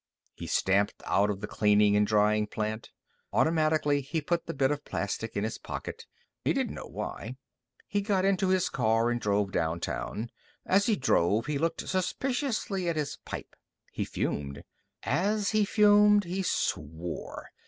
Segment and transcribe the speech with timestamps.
[0.33, 2.89] He stamped out of the cleaning and drying plant.
[3.31, 6.07] Automatically, he put the bit of plastic in his pocket.
[6.43, 7.37] He didn't know why.
[7.87, 10.31] He got into his car and drove downtown.
[10.65, 13.55] As he drove, he looked suspiciously at his pipe.
[13.91, 14.63] He fumed.
[15.03, 17.51] As he fumed, he swore.